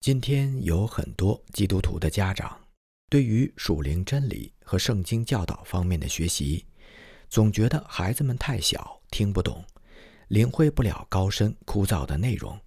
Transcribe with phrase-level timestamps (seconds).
[0.00, 2.58] 今天有很多基督徒的家长，
[3.10, 6.64] 对于属灵真理和圣经教导方面的学习，
[7.28, 9.62] 总觉得孩子们太小，听不懂，
[10.28, 12.58] 领会不了高深枯燥的内容，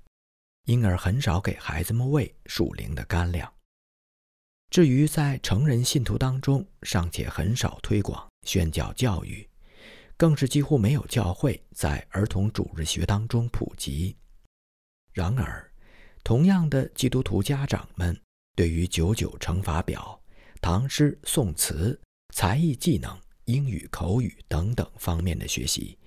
[0.66, 3.52] 因而很少给孩子们喂属灵的干粮。
[4.70, 9.50] 至于在成人信徒当中，尚且很少推广宣教教育，
[10.16, 14.16] 更是几乎没有教会在儿童主日学当中普及。
[15.14, 15.73] 然而，
[16.24, 18.18] 同样的，基督徒家长们
[18.56, 20.22] 对于九九乘法表、
[20.62, 22.00] 唐诗宋词、
[22.34, 25.98] 才艺技能、英语口语等等方面的学习，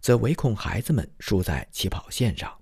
[0.00, 2.58] 则唯恐孩子们输在起跑线上。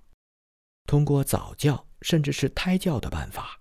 [0.87, 3.57] 通过早教甚至是胎教的办法，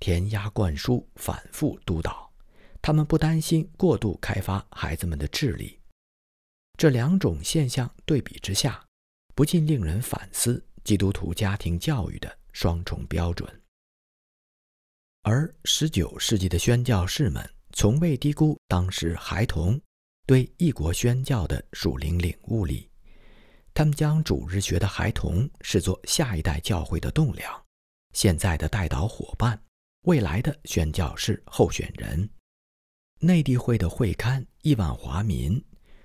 [0.00, 2.32] 填鸭灌输、反复督导，
[2.80, 5.78] 他们不担心过度开发孩子们的智力。
[6.76, 8.84] 这两种现象对比之下，
[9.36, 12.38] 不禁令人反思基督徒家庭教育的。
[12.52, 13.62] 双重标准，
[15.22, 19.80] 而十九世纪的宣教士们从未低估当时孩童
[20.26, 22.88] 对异国宣教的属灵领悟力。
[23.74, 27.64] 他们将主日学的孩童视作下一代教会的栋梁，
[28.12, 29.58] 现在的带导伙伴，
[30.02, 32.28] 未来的宣教士候选人。
[33.18, 35.58] 内地会的会刊《亿万华民》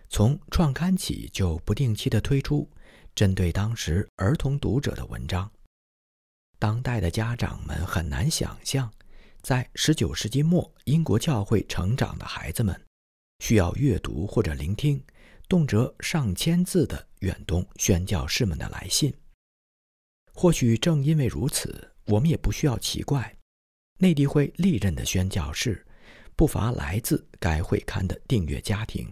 [0.07, 2.71] 从创刊起就不定期地推出
[3.13, 5.51] 针对当时儿童读者的文章。
[6.59, 8.91] 当代的家长们很难想象，
[9.41, 12.79] 在19世纪末英国教会成长的孩子们，
[13.39, 15.03] 需要阅读或者聆听
[15.47, 19.13] 动辄上千字的远东宣教士们的来信。
[20.33, 23.37] 或许正因为如此，我们也不需要奇怪，
[23.99, 25.85] 内地会历任的宣教士
[26.35, 29.11] 不乏来自该会刊的订阅家庭，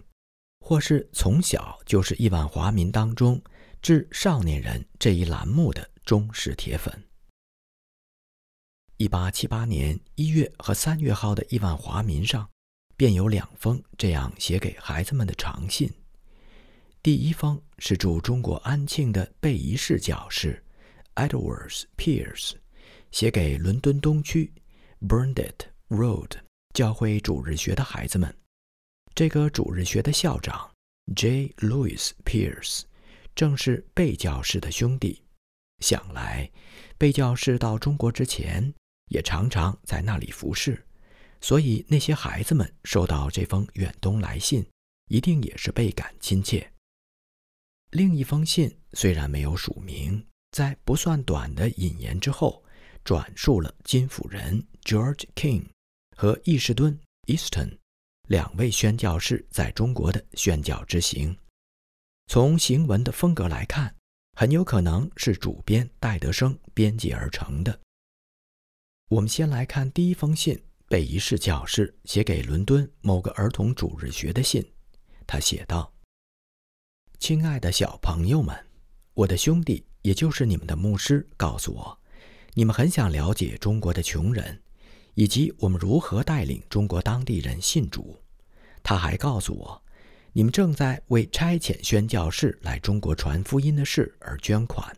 [0.60, 3.40] 或是从小就是亿万华民当中
[3.80, 7.02] 致少年人这一栏目的忠实铁粉。
[8.98, 12.48] 一八七八年一月和三月号的亿万华民上，
[12.96, 15.92] 便有两封这样写给孩子们的长信。
[17.02, 20.64] 第一封是驻中国安庆的贝仪士教士
[21.14, 22.54] Edwards Pierce
[23.12, 24.50] 写给伦敦东区
[25.02, 26.30] Burnett Road
[26.72, 28.34] 教会主日学的孩子们。
[29.14, 30.70] 这个主日学的校长
[31.14, 31.52] J.
[31.58, 32.84] Louis Pierce
[33.34, 35.22] 正是贝教士的兄弟。
[35.80, 36.50] 想来，
[36.96, 38.72] 贝教士到中国之前。
[39.06, 40.84] 也常常在那里服侍，
[41.40, 44.66] 所以那些孩子们收到这封远东来信，
[45.08, 46.72] 一定也是倍感亲切。
[47.90, 52.64] 另一封信虽然没有署名，在不算短的引言之后，
[53.04, 55.66] 转述了金辅仁 George King
[56.16, 57.78] 和易士敦 Easton
[58.28, 61.36] 两位宣教士在中国的宣教之行。
[62.26, 63.94] 从行文的风格来看，
[64.36, 67.80] 很有可能是主编戴德生编辑而成的。
[69.08, 74.68] 我们先来看第一封信，贝仪士教士写给伦敦某个儿童主日学的信。
[75.28, 75.92] 他写道
[77.20, 78.66] ：“亲爱的小朋友们，
[79.14, 81.96] 我的兄弟，也就是你们的牧师，告诉我，
[82.54, 84.60] 你们很想了解中国的穷人，
[85.14, 88.20] 以及我们如何带领中国当地人信主。
[88.82, 89.84] 他还告诉我，
[90.32, 94.96] 你们正在为差遣宣教士来中国传福音的事而捐款。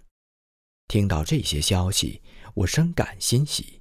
[0.87, 2.23] 听到这些消息，
[2.55, 3.75] 我深感欣喜。”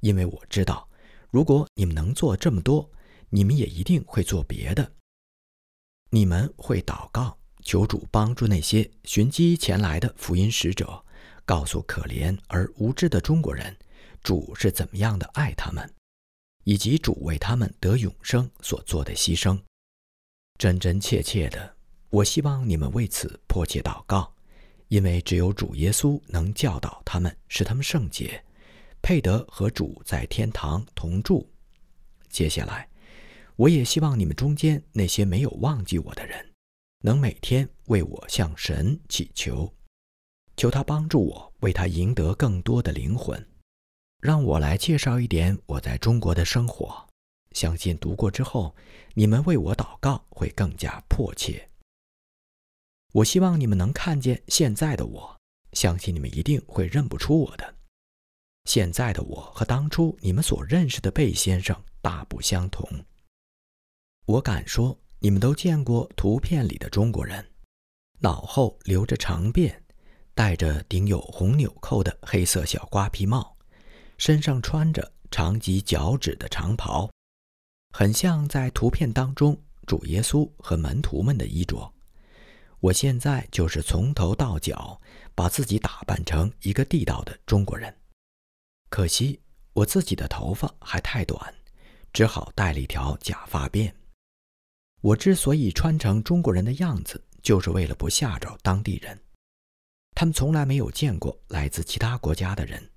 [0.00, 0.88] 因为我知道，
[1.30, 2.90] 如果你们能做这么多，
[3.28, 4.92] 你们也一定会做别的。
[6.10, 11.04] 你们会祷告，求主帮助那些寻机前来的福音使者，
[11.44, 13.76] 告诉可怜而无知的中国人，
[14.22, 15.88] 主是怎么样的爱他们，
[16.64, 19.60] 以及主为他们得永生所做的牺牲。
[20.58, 21.76] 真真切切的，
[22.10, 24.34] 我希望你们为此迫切祷告，
[24.88, 28.44] 因为只有主耶稣能教导他们，使他们圣洁。
[29.02, 31.48] 佩德和主在天堂同住。
[32.28, 32.88] 接下来，
[33.56, 36.52] 我也希望你们中间那些没有忘记我的人，
[37.02, 39.72] 能每天为我向神祈求，
[40.56, 43.44] 求他帮助我为他赢得更多的灵魂。
[44.20, 47.08] 让我来介绍一点我在中国的生活。
[47.52, 48.76] 相信读过之后，
[49.14, 51.68] 你们为我祷告会更加迫切。
[53.12, 55.36] 我希望你们能看见现在的我，
[55.72, 57.74] 相信你们一定会认不出我的。
[58.70, 62.88] 现在的我和当初你们所认识的贝先生大不相同。
[64.26, 67.44] 我敢说，你们都见过图片里的中国人，
[68.20, 69.74] 脑后留着长辫，
[70.36, 73.56] 戴着顶有红纽扣的黑色小瓜皮帽，
[74.18, 77.10] 身上穿着长及脚趾的长袍，
[77.92, 81.92] 很像在图片当中主耶稣和门徒们的衣着。
[82.78, 85.00] 我现在就是从头到脚
[85.34, 87.92] 把自己打扮成一个地道的中国人。
[88.90, 89.40] 可惜
[89.72, 91.54] 我自己的头发还太短，
[92.12, 93.92] 只好戴了一条假发辫。
[95.00, 99.18] 我之所以穿成中国人的样子，就是为了不吓着当地人。
[100.14, 102.90] 他们从来没有见过来自其他国家的人。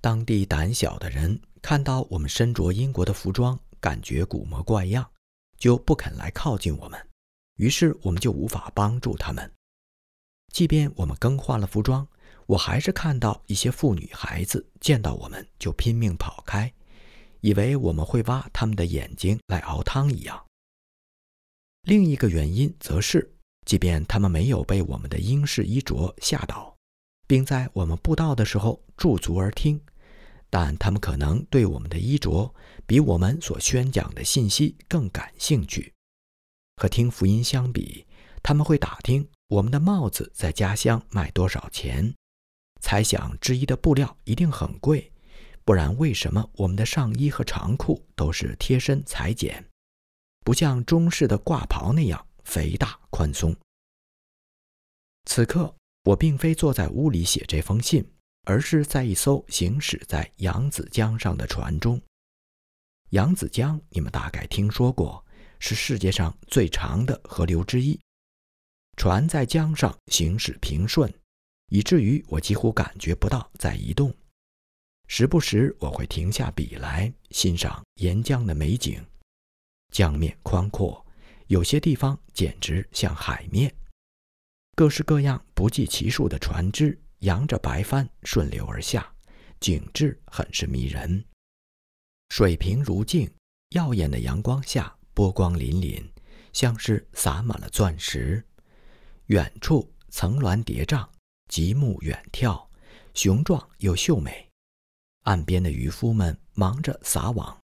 [0.00, 5.10] 当地胆小的人看到我们身着英国的服装，感觉古模怪样，
[5.56, 7.08] 就不肯来靠近我们。
[7.56, 9.50] 于是我们就无法帮助他们。
[10.52, 12.06] 即便我们更换了服装，
[12.46, 16.72] 我还是看到一些妇女孩子见到我们就拼命跑开，
[17.40, 20.44] 以为我们会挖他们的眼睛来熬汤一样。
[21.82, 23.30] 另一个原因则是。
[23.64, 26.76] 即便他们没有被我们的英式衣着吓倒，
[27.26, 29.80] 并在我们布道的时候驻足而听，
[30.50, 32.54] 但他们可能对我们的衣着
[32.86, 35.94] 比我们所宣讲的信息更感兴趣。
[36.76, 38.06] 和听福音相比，
[38.42, 42.14] 他们会打听我们的帽子在家乡卖多少钱，
[42.84, 45.10] 猜想制衣的布料一定很贵，
[45.64, 49.64] 不然为什么我们的上衣和长裤都是贴身裁剪，
[50.44, 52.26] 不像中式的挂袍那样？
[52.44, 53.56] 肥大宽松。
[55.24, 58.06] 此刻，我并非坐在屋里写这封信，
[58.42, 61.98] 而是在一艘行驶在扬子江上的船中。
[63.12, 65.24] 扬子江，你们大概听说过，
[65.58, 67.98] 是世界上最长的河流之一。
[68.98, 71.10] 船在江上行驶平顺，
[71.74, 74.14] 以至于我几乎感觉不到在移动。
[75.08, 79.04] 时不时，我会停下笔来欣赏沿江的美景，
[79.92, 81.04] 江面宽阔。
[81.48, 83.74] 有些地方简直像海面，
[84.76, 89.12] 各式各样不计其数的船只扬着白帆顺流而下，
[89.58, 91.24] 景致很是迷人。
[92.28, 93.28] 水平如镜，
[93.70, 96.08] 耀眼的阳光下波光粼粼，
[96.52, 98.44] 像是洒满了钻石。
[99.26, 101.08] 远处层峦叠嶂，
[101.48, 102.66] 极目远眺，
[103.14, 104.48] 雄壮又秀美。
[105.22, 107.58] 岸边的渔夫们忙着撒网，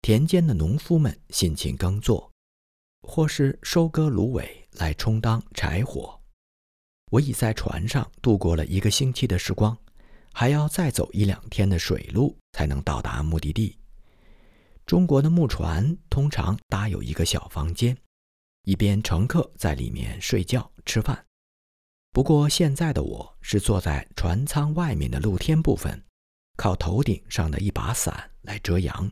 [0.00, 2.30] 田间的农夫们辛勤耕作。
[3.04, 6.20] 或是收割芦苇来充当柴火，
[7.10, 9.76] 我已在船上度过了一个星期的时光，
[10.32, 13.76] 还要再走一两天的水路才能到达目的地。
[14.86, 17.96] 中国的木船通常搭有一个小房间，
[18.62, 21.26] 一边乘客在里面睡觉吃饭。
[22.12, 26.00] 不过现在的我是坐在船舱外面的露天部分，
[26.56, 29.10] 靠头顶上的一把伞来遮阳。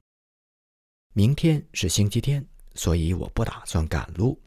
[1.14, 2.46] 明天是星期天。
[2.76, 4.40] 所以我不打算赶路，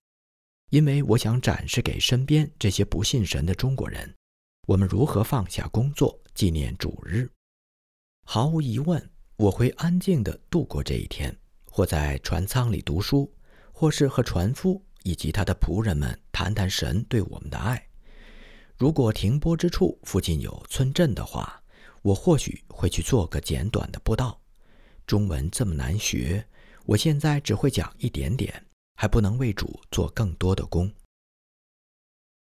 [0.70, 4.12] 因为我想展示给身边这些不信神的中国人，
[4.66, 7.30] 我们如何放下工作纪念主日。
[8.26, 13.32] 毫无疑问，我会安静地度过这一天，或在船舱里读书，
[13.74, 17.86] 或是和船夫以及他的仆人们谈谈神对我们的爱。
[18.84, 21.64] 如果停泊之处附近有村镇的话，
[22.02, 24.38] 我或许会去做个简短的布道。
[25.08, 26.46] 中文这么难学。
[26.86, 28.54] 我现在只会讲一点点，
[28.98, 30.92] 还不能为主做更多的工。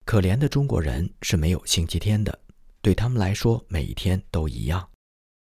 [0.07, 2.41] 可怜的中国人是没有星期天的，
[2.81, 4.89] 对他们来说，每一天都一样。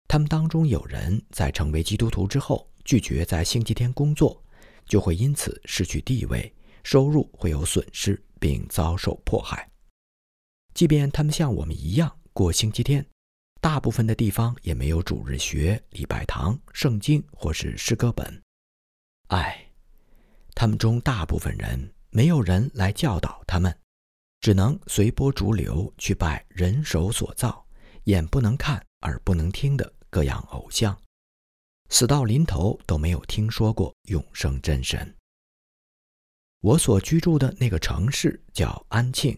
[0.07, 4.43] 他们当中有人在成为基督徒之后，拒绝在星期天工作，
[4.87, 6.51] 就会因此失去地位，
[6.83, 9.70] 收入会有损失，并遭受迫害。
[10.73, 13.05] 即便他们像我们一样过星期天，
[13.59, 18.41] 大部分的地方也没有主日学、礼拜堂、圣经或是诗歌本。
[19.27, 19.69] 唉，
[20.55, 23.77] 他们中大部分人没有人来教导他们，
[24.39, 27.65] 只能随波逐流去拜人手所造、
[28.05, 30.99] 眼不能看、耳不能听的各样偶像，
[31.89, 35.15] 死到临头都没有听说过永生真神。
[36.61, 39.37] 我所居住的那个城市叫安庆，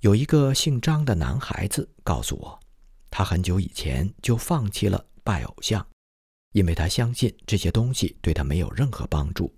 [0.00, 2.60] 有一个姓张的男孩子告诉我，
[3.10, 5.86] 他很久以前就放弃了拜偶像。
[6.52, 9.54] 因为他相信这些东西对他没有任何帮助。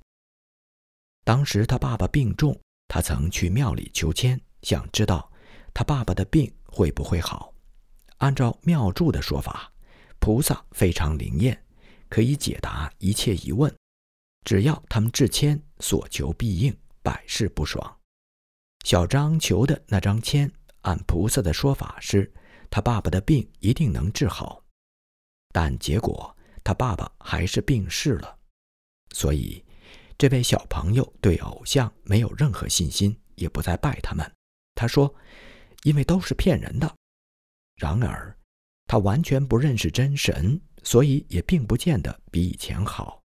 [1.24, 5.30] 当时他爸爸病重，他曾去庙里求签，想知道
[5.72, 7.54] 他爸爸的病会不会好。
[8.18, 9.72] 按照庙祝的说法，
[10.18, 11.64] 菩萨非常灵验，
[12.08, 13.72] 可以解答一切疑问，
[14.44, 17.99] 只要他们致签，所求必应，百事不爽。
[18.84, 20.50] 小张求的那张签，
[20.82, 22.32] 按菩萨的说法是，
[22.70, 24.62] 他爸爸的病一定能治好，
[25.52, 26.36] 但结果。
[26.62, 28.38] 他爸爸还是病逝了，
[29.14, 29.64] 所以
[30.18, 34.30] 这位小朋友对偶像没有任何信心，也不再拜他们。
[34.74, 35.12] 他说
[35.84, 36.94] ：“因为都是骗人的。”
[37.76, 38.36] 然而，
[38.86, 43.22] 他完全不认识真神，所以也并不见得比以前好。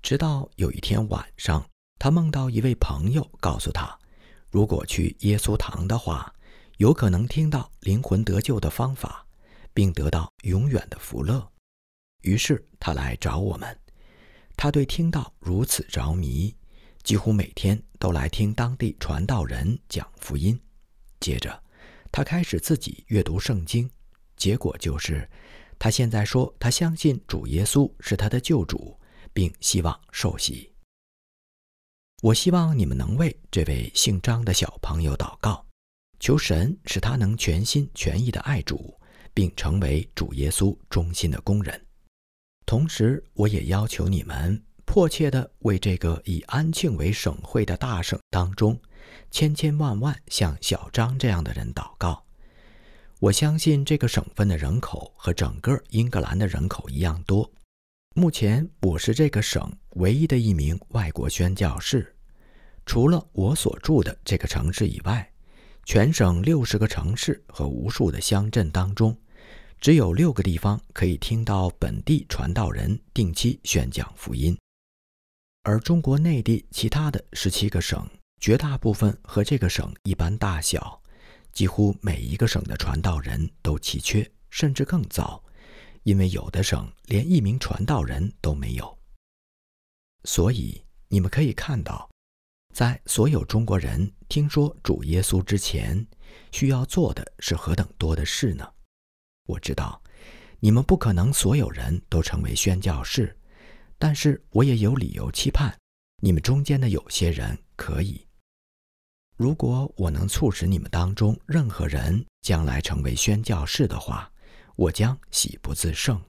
[0.00, 3.98] 直到有一天晚上，他梦到一位朋友告诉他，
[4.54, 6.32] 如果去耶稣堂的话，
[6.76, 9.26] 有可能听到灵魂得救的方法，
[9.72, 11.50] 并得到永远的福乐。
[12.22, 13.76] 于是他来找我们。
[14.56, 16.54] 他对听道如此着迷，
[17.02, 20.56] 几乎每天都来听当地传道人讲福音。
[21.18, 21.60] 接着，
[22.12, 23.90] 他开始自己阅读圣经，
[24.36, 25.28] 结果就是，
[25.80, 28.96] 他现在说他相信主耶稣是他的救主，
[29.32, 30.73] 并希望受洗。
[32.24, 35.62] 我希望你们能为这位姓张的小朋友祷告，
[36.18, 38.98] 求神使他能全心全意的爱主，
[39.34, 41.78] 并成为主耶稣忠心的工人。
[42.64, 48.80] 同时，我也要求你们迫切地为这个以安庆为省会的大省当中，
[49.30, 52.24] 千千万万像小张这样的人祷告。
[53.20, 57.52] 我相信这个省份的人口和整个英格兰的人口一样多。
[58.14, 62.13] 目前，我是这个省唯一的一名外国宣教士。
[62.86, 65.32] 除了我所住的这个城市以外，
[65.84, 69.16] 全省六十个城市和无数的乡镇当中。
[69.80, 74.56] 只有六个地方可以听到本地传道人定期宣讲福音，
[75.62, 78.08] 而中国内地其他的十七个省，
[78.40, 81.02] 绝大部分和这个省一般大小，
[81.52, 85.44] 几乎每一个省的传道人都奇缺，甚至更糟，
[86.02, 88.98] 因为有的省连一名传道人都没有。
[90.22, 92.08] 所以你们可以看到，
[92.74, 96.04] 在所有中国人听说主耶稣之前，
[96.50, 98.68] 需要做的是何等多的事呢？
[99.46, 100.02] 我知道，
[100.58, 103.38] 你们不可能所有人都成为宣教士，
[103.96, 105.72] 但是我也有理由期盼
[106.20, 108.26] 你们中间的有些人可以。
[109.36, 114.28] 如果我能促使你们当中任何人将来成为宣教士的话，
[114.74, 116.20] 我将喜不自胜。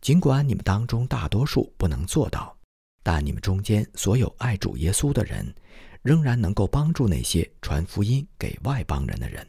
[0.00, 2.56] 尽管你们当中大多数不能做到，
[3.02, 5.54] 但你们中间所有爱主耶稣的人，
[6.02, 9.46] 仍然能够帮助那些传福音给外邦人的人。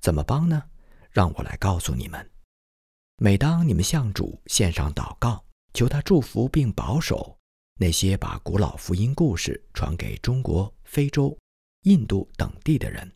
[0.00, 0.62] 怎么帮呢？
[1.10, 2.30] 让我来告诉你们：
[3.18, 7.38] 每当你们向主献上祷告，求他祝福并保守
[7.78, 11.36] 那些把古老福音故事传给中国、非洲、
[11.82, 13.06] 印度等地的人；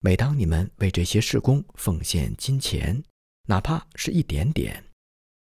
[0.00, 3.02] 每当你们为这些事工奉献金钱，
[3.46, 4.84] 哪怕是一点点，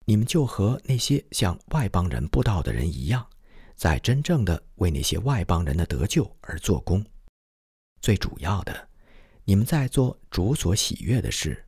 [0.04, 3.26] 你们就和那些向外邦人布道的人一样，
[3.76, 7.04] 在真正的为那些外邦人的得救而做工。
[8.00, 8.88] 最主要的，
[9.44, 11.64] 你们在做主所喜悦的事。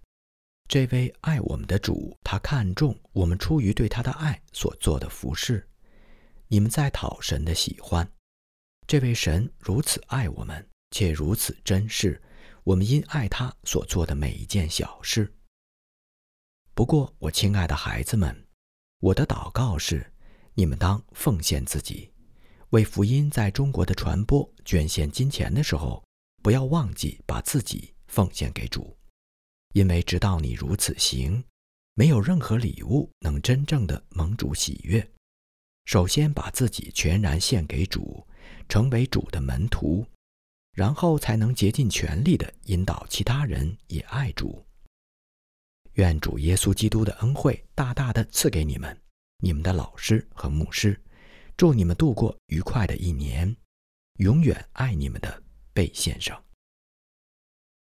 [0.68, 5.68] 这位爱我们的主，他看重我们出于对他的爱所做的服饰。
[6.48, 8.08] 你们在讨神的喜欢。
[8.86, 12.20] 这位神如此爱我们，且如此珍视
[12.64, 15.32] 我们因爱他所做的每一件小事。
[16.74, 18.48] 不过，我亲爱的孩子们，
[18.98, 20.12] 我的祷告是：
[20.54, 22.10] 你们当奉献自己，
[22.70, 26.04] 为福音在中国的传播捐献金钱的时候，
[26.42, 28.96] 不要忘记把自己奉献给主。
[29.74, 31.44] 因为直到你如此行，
[31.94, 35.08] 没有任何礼物能真正的蒙主喜悦。
[35.84, 38.26] 首先把自己全然献给主，
[38.68, 40.04] 成为主的门徒，
[40.72, 44.66] 然后才能竭尽全力的引导其他人也爱主。
[45.94, 49.00] 愿主耶稣基督的恩惠大大的赐给你们，
[49.38, 51.00] 你们的老师和牧师。
[51.56, 53.56] 祝你们度过愉快的一年。
[54.18, 56.40] 永远爱你们的贝先生。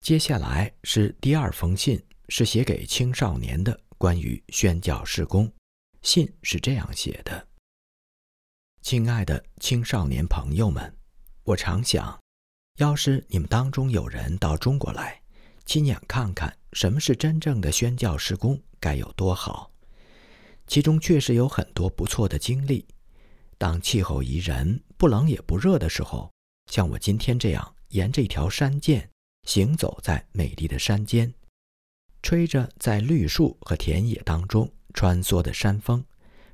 [0.00, 5.52] 接下来是第二封信，是写给青少年的关于宣教事工。
[6.02, 7.48] 信是这样写的
[8.82, 10.96] ：“亲爱的青少年朋友们，
[11.44, 12.20] 我常想，
[12.78, 15.21] 要是你们当中有人到中国来，
[15.64, 19.70] 亲眼看看什么是真正的宣教施工，该有多好。
[20.66, 22.86] 其中确实有很多不错的经历。
[23.58, 26.30] 当气候宜人、不冷也不热的时候，
[26.70, 29.08] 像我今天这样沿着一条山涧。”
[29.44, 31.34] 行走在美丽的山间，
[32.22, 36.04] 吹着在绿树和田野当中穿梭的山风，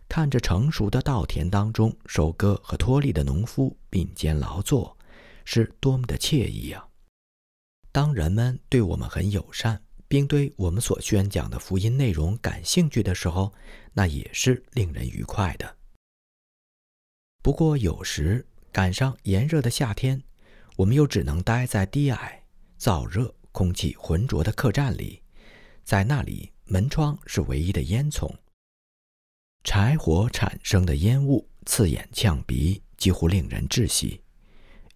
[0.08, 4.96] 看着成熟的稻田当中收割和脱粒的农夫并肩劳作，
[5.44, 6.87] 是多么的惬意啊！
[7.98, 13.52] 当人们对我们很友善，并对我们所宣讲的福音内容感兴趣的时候，
[13.92, 15.76] 那也是令人愉快的。
[17.42, 20.22] 不过，有时赶上炎热的夏天，
[20.76, 22.44] 我们又只能待在低矮。
[22.78, 25.20] 燥热、空气浑浊的客栈里，
[25.82, 28.32] 在那里，门窗是唯一的烟囱。
[29.64, 34.22] 柴火产生的烟雾刺眼呛鼻，几乎令人窒息。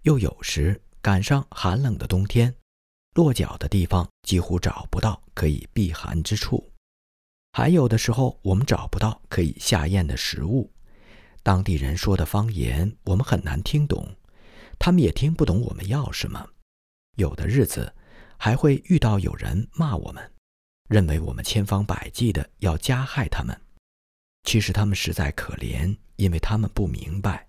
[0.03, 2.55] 又有时赶上寒冷的冬天，
[3.15, 6.73] 落脚的地方几乎找不到可以避寒之处。
[7.53, 10.73] 还有的时候，我们找不到可以下咽的食物。
[11.43, 14.09] 当地人说的方言，我们很难听懂，
[14.79, 16.49] 他们也听不懂我们要什么。
[17.17, 17.93] 有的日子，
[18.39, 20.33] 还会遇到有人骂我们，
[20.89, 23.61] 认为我们千方百计的要加害他们。
[24.45, 27.47] 其实他们实在可怜，因为他们不明白。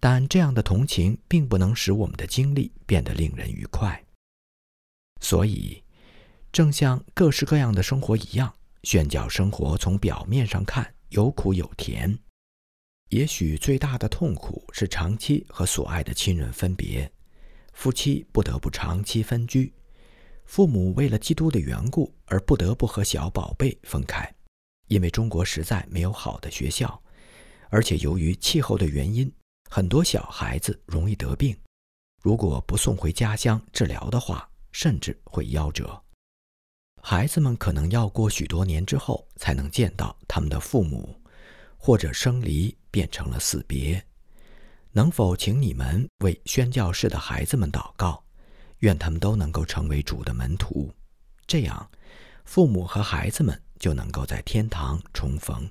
[0.00, 4.04] 但这样的同情并不能使我们的经历变得令人愉快。
[5.20, 5.82] 所以，
[6.52, 12.18] 正像各式各样的生活一样，宣教生活从表面上看有苦有甜。
[13.10, 17.10] 也许最大的痛苦是长期和所爱的亲人分别，
[17.72, 19.72] 夫妻不得不长期分居，
[20.44, 24.30] 父母为了基督的缘故而不得不和小宝贝分开，
[24.88, 27.02] 因为中国实在没有好的学校，
[27.70, 29.30] 而且由于气候的原因，
[29.70, 31.56] 很多小孩子容易得病，
[32.22, 36.02] 如果不送回家乡治疗的话，甚至会夭折。
[37.02, 41.14] 孩子们可能要过许多年之后才能见到他们的父母。
[41.80, 44.04] 或者生离变成了死别，
[44.90, 48.22] 能否请你们为宣教士的孩子们祷告，
[48.78, 50.92] 愿他们都能够成为主的门徒，
[51.46, 51.88] 这样，
[52.44, 55.70] 父母和孩子们就能够在天堂重逢。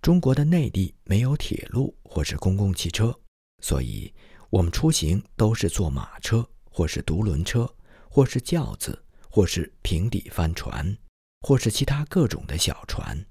[0.00, 3.18] 中国的内地没有铁路或是公共汽车，
[3.60, 4.14] 所以
[4.50, 7.68] 我们出行都是坐马车，或是独轮车，
[8.08, 10.96] 或是轿子，或是平底帆船，
[11.40, 13.26] 或是其他各种的小船。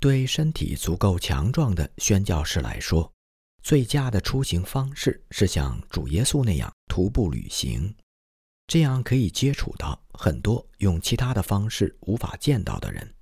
[0.00, 3.12] 对身体足够强壮的宣教士来说，
[3.62, 7.94] 最佳的出行方式是像主耶稣那样徒步旅行，
[8.66, 13.14] 这样可以接触到很多用其他的方式无法见到的人，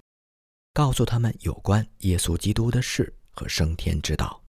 [0.72, 4.44] 告诉他们有关耶稣基督的事和升天之道。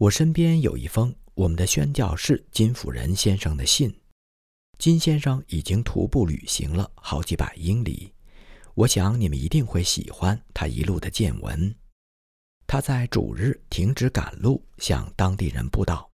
[0.00, 3.98] 我身边有一封我们的宣教士金辅仁先生的信，
[4.76, 8.12] 金先生已经徒步旅行了好几百英里。
[8.74, 11.74] 我想你们一定会喜欢他一路的见闻。
[12.66, 16.10] 他在主日停止赶路，向当地人布道。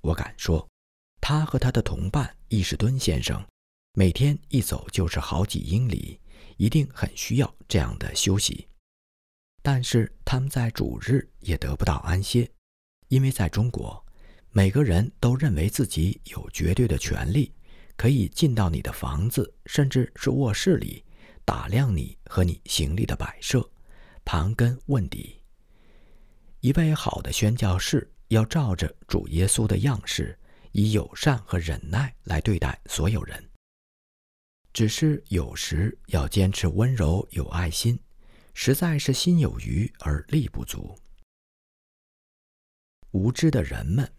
[0.00, 0.66] 我敢说，
[1.20, 3.46] 他和他的同伴易士敦先生，
[3.92, 6.18] 每天一走就是好几英里，
[6.56, 8.66] 一定很需要这样的休息。
[9.60, 12.50] 但是他们在主日也得不到安歇，
[13.08, 14.01] 因为在中国，
[14.54, 17.50] 每个人都认为自己有绝对的权利，
[17.96, 21.02] 可以进到你的房子，甚至是卧室里。
[21.44, 23.68] 打量你和你行李的摆设，
[24.24, 25.42] 盘根问底。
[26.60, 30.38] 一位好的宣教士要照着主耶稣的样式，
[30.70, 33.50] 以友善和忍耐来对待所有人。
[34.72, 37.98] 只是有时要坚持温柔有爱心，
[38.54, 40.96] 实在是心有余而力不足。
[43.10, 44.10] 无知的人们，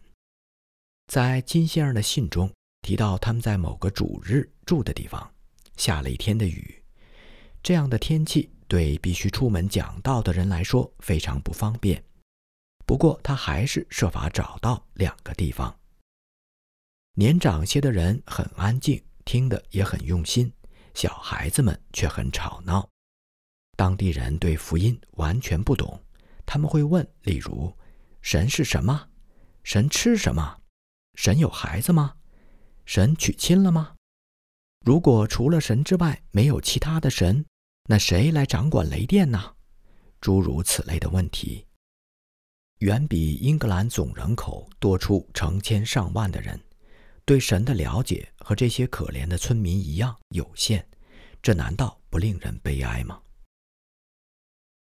[1.07, 5.33] 在金先生的信中提到，他们在某个主日住的地方
[5.77, 6.83] 下了一天的雨。
[7.61, 12.03] 这样的天气对必须出门讲道的人来说非常不方便。
[12.85, 15.73] 不过他还是设法找到两个地方。
[17.15, 20.51] 年长些的人很安静，听得也很用心；
[20.93, 22.89] 小孩子们却很吵闹。
[23.77, 26.03] 当地人对福音完全不懂，
[26.45, 27.71] 他们会问：例如，
[28.21, 29.09] 神是什么？
[29.63, 30.62] 神吃什么？
[31.15, 32.15] 神有孩子吗？
[32.85, 33.95] 神娶亲了吗？
[34.85, 37.45] 如果除了神之外没有其他的神？
[37.87, 39.55] 那谁来掌管雷电呢？
[40.21, 41.67] 诸如此类的问题，
[42.79, 46.59] 远比英格兰总人口多出成千上万的人，
[47.25, 50.87] 对神的了解和这些可怜的村民一样有限。
[51.41, 53.21] 这难道不令人悲哀吗？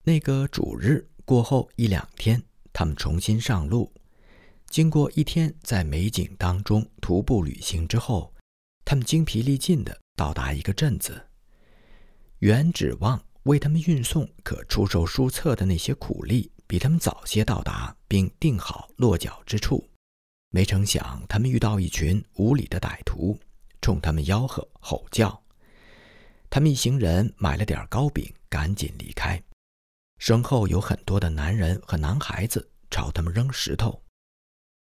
[0.05, 2.41] 那个主日过后一两天，
[2.73, 3.93] 他们重新上路，
[4.73, 8.33] 经过一天在美景当中徒步旅行之后，
[8.87, 11.29] 他们精疲力尽地到达一个镇子。
[12.39, 19.87] 原指望为他们运送可出售书册的那些苦力比他们早些到达，并定好落脚之处，
[20.49, 23.39] 没成想他们遇到一群无礼的歹徒，
[23.83, 25.39] 冲他们吆喝吼叫。
[26.49, 29.39] 他们一行人买了点糕饼，赶紧离开。
[30.17, 34.03] 身后有很多的男人和男孩子朝他们扔石头。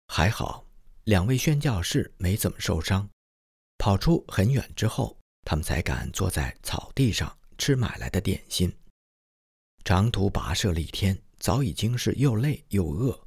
[0.08, 0.66] 还好，
[1.04, 3.08] 两位宣教士没怎么受伤。
[3.78, 7.34] 跑出很远之后，他们才敢坐在草地上。
[7.60, 8.72] 吃买来的点心，
[9.82, 13.20] 长途跋涉了一天，早已经是又累又饿，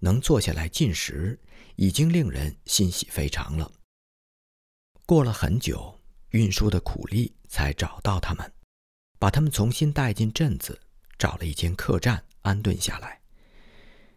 [0.00, 1.38] 能坐下来进食，
[1.76, 3.70] 已经令人欣喜非常了。
[5.04, 8.50] 过了很久，运输的苦力才找到他们，
[9.18, 10.80] 把他们重新带进镇子，
[11.18, 13.20] 找了一间客栈安顿下来。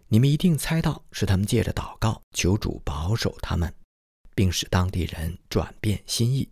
[0.10, 3.74] 你们一定猜到，是他们借着祷告求主保守他们，
[4.36, 6.50] 并使当地人转变心意。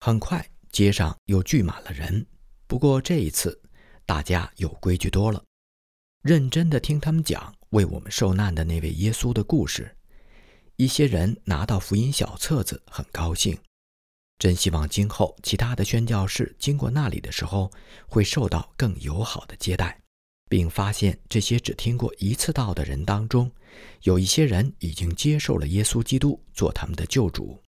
[0.00, 0.48] 很快。
[0.72, 2.24] 街上又聚满了人，
[2.68, 3.60] 不过这一次，
[4.06, 5.42] 大家有规矩多了，
[6.22, 9.96] 认真的听他们讲为我们受难的那位耶稣的故事。
[10.76, 13.56] 一些人拿到福音小册子，很高兴；
[14.38, 17.72] 真希望今后其他的宣教士经过那里的时候，
[18.06, 19.99] 会受到更友好的接待，
[20.50, 23.48] 并发现这些只听过一次道的人当中，
[24.02, 27.62] 有一些人已经接受了耶稣基督做他们的救主。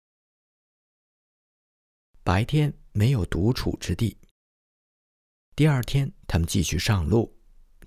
[2.24, 4.16] 白天没有独处之地。
[5.54, 7.30] 第二天，他们继续上路，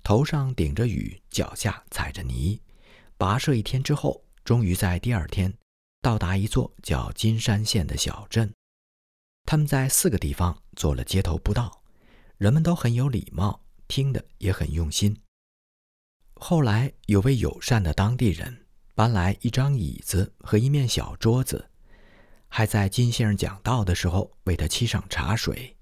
[0.04, 2.62] 头上顶着雨，脚下踩着泥，
[3.18, 5.52] 跋涉一天之后，终于在第二天
[6.00, 8.54] 到达一座叫金山县的小镇。
[9.44, 11.82] 他们在四个地方做了街头布道，
[12.36, 13.63] 人们都很有礼貌，
[13.94, 15.16] 听得也很用心。
[16.34, 21.70] 后来有位友善的当地人搬来一张椅子和一面小桌子，
[22.48, 25.76] 还在金先生讲道的时候为他沏上茶水。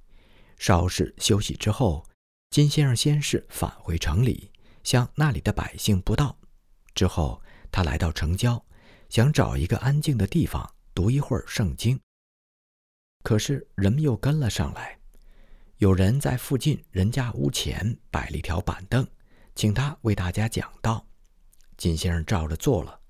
[0.59, 2.07] 稍事休息之后，
[2.51, 4.51] 金先生先是返回城里，
[4.85, 6.39] 向那里的百姓布道。
[6.95, 8.63] 之后，他来到城郊，
[9.09, 11.99] 想找一个安静的地方读一会儿圣经。
[13.23, 14.99] 可是人们又跟了上来，
[15.83, 19.05] 有人在附近人家屋前摆了一条板凳，
[19.57, 21.05] 请他为大家讲道。
[21.77, 23.01] 金先生照着做了。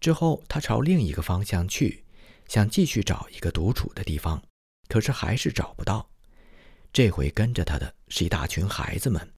[0.00, 2.04] 之后，他朝另一个方向去，
[2.48, 4.42] 想继续找一个独处的地方，
[4.88, 6.10] 可是还是找不到。
[6.92, 9.32] 这回跟着他的是一大群孩子们，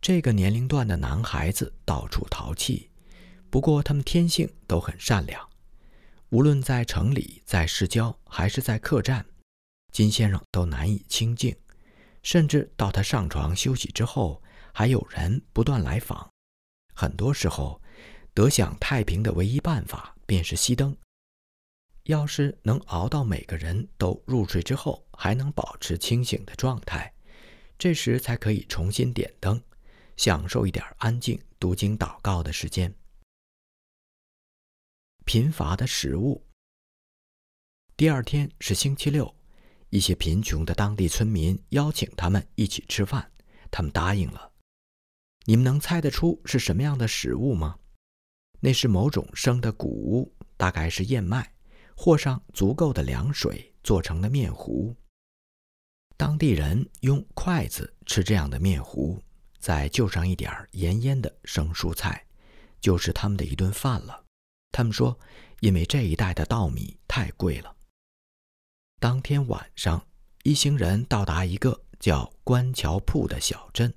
[0.00, 2.88] 这个年龄段的男孩子到处淘气，
[3.50, 5.46] 不过他们天性都很善良，
[6.30, 9.26] 无论在城里、在市郊还是在客栈。
[9.92, 11.54] 金先生都难以清静，
[12.22, 16.30] 甚至到他上床休息之后，还有人不断来访。
[16.94, 17.80] 很多时候，
[18.34, 20.96] 得享太平的唯一办法便是熄灯。
[22.04, 27.12] 要是能熬到每个人都入睡之后还能保持清醒的状态，
[27.78, 29.62] 这时才可以重新点灯，
[30.16, 32.94] 享受一点安静读经祷告的时间。
[35.24, 36.46] 贫乏的食物。
[37.96, 39.37] 第二天是星期六。
[39.90, 43.30] 一些贫穷的当地村民邀请他们一起吃饭，
[43.70, 44.52] 他们答应了。
[45.44, 47.78] 你们能猜得出是什么样的食物吗？
[48.60, 51.50] 那是某种生的谷物，大概是燕麦，
[51.94, 54.94] 和上足够的凉水做成的面糊。
[56.16, 59.22] 当地人用筷子吃这样的面糊，
[59.58, 62.26] 再就上一点盐腌的生蔬菜，
[62.80, 64.24] 就是他们的一顿饭了。
[64.72, 65.18] 他们说，
[65.60, 67.74] 因为这一带的稻米太贵了。
[69.00, 70.04] 当天晚上，
[70.42, 73.94] 一行人到达一个叫关桥铺的小镇。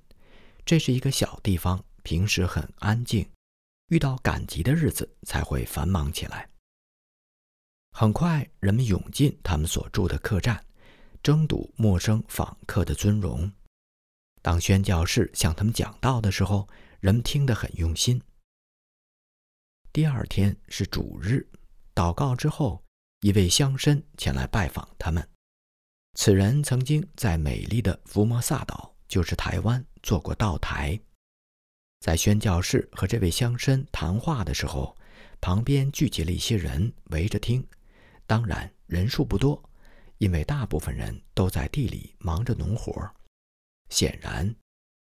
[0.63, 3.27] 这是一个小地方，平时很安静，
[3.87, 6.47] 遇到赶集的日子才会繁忙起来。
[7.93, 10.63] 很快，人们涌进他们所住的客栈，
[11.23, 13.51] 争夺陌生访客的尊荣。
[14.43, 18.21] 当宣教士向他们讲道的时候，人们听得很用心。
[19.91, 21.49] 第二天是主日，
[21.95, 22.83] 祷告之后。
[23.21, 25.25] 一位乡绅前来拜访他们。
[26.15, 30.99] 此人曾经在美丽的福摩萨岛，就是台湾，做过道台。
[31.99, 34.97] 在宣教士和这位乡绅谈话的时候，
[35.39, 37.63] 旁边聚集了一些人围着听。
[38.25, 39.63] 当然人数不多，
[40.17, 43.07] 因为大部分人都在地里忙着农活。
[43.89, 44.55] 显然，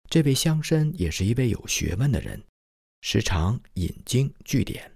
[0.09, 2.43] 这位乡绅也是一位有学问的人，
[3.01, 4.91] 时常引经据典。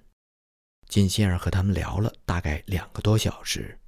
[0.91, 3.80] 金仙儿和他们聊了大概两个多小时，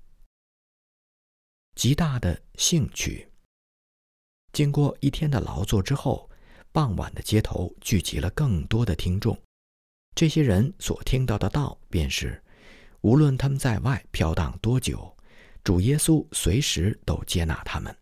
[1.75, 3.29] 极大的兴趣。
[4.53, 6.29] 经过一天的劳作之后，
[6.71, 9.37] 傍晚的街头聚集了更多的听众。
[10.15, 12.41] 这些人所听到的道，便是
[13.01, 15.13] 无论他们在外飘荡多久，
[15.61, 17.93] 主耶稣随时都接纳他们，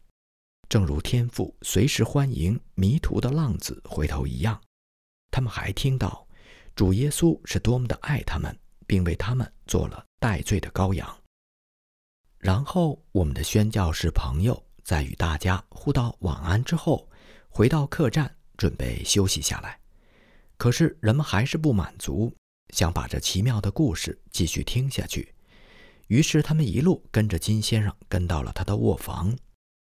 [0.70, 4.62] 正如天父随时欢迎迷途的浪子回头一样。
[5.32, 6.28] 他们还听到
[6.76, 8.56] 主耶稣是多么的爱他们。
[8.92, 11.18] 并为他们做了戴罪的羔羊。
[12.40, 17.10] 然后，我们的宣教士朋友在与大家互道晚安之后，
[17.48, 19.80] 回到客栈准备休息下来。
[20.58, 22.36] 可是，人们还是不满足，
[22.74, 25.34] 想把这奇妙的故事继续听下去。
[26.08, 29.34] 于是，他们一路跟着金先生跟到了他的卧房，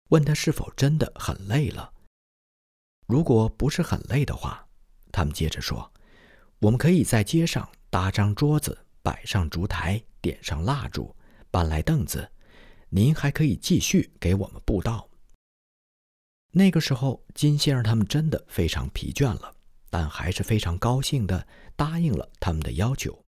[0.08, 1.92] 问他是否真的很累了。
[3.08, 4.66] 如果不是很累的话，
[5.12, 5.92] 他们接着说
[6.60, 11.16] ：“我们可以在街上搭张桌子。”摆上烛台，点上蜡烛，
[11.52, 12.28] 搬来凳子，
[12.90, 15.08] 您还可以继续给我们布道。
[16.52, 19.56] 那个时候，金先生他们真的非常疲倦了，
[19.92, 23.24] 但还是非常高兴地答应了他们的要求。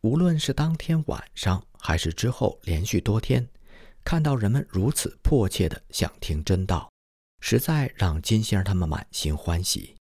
[0.00, 3.48] 无论是当天晚上，还是之后连续多天，
[4.02, 6.90] 看到人们如此迫切地想听真道，
[7.38, 9.94] 实在让金先生他们满心欢喜。